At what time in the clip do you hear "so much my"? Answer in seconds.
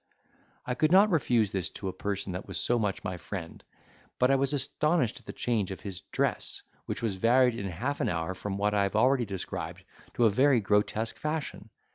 2.59-3.17